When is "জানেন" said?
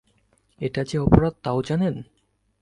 1.61-1.95